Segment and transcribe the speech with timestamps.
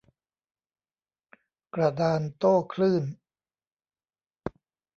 [1.75, 3.03] กระดานโต้คลื่น